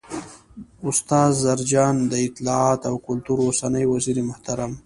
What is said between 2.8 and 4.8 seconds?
او کلتور اوسنی وزیرمحترم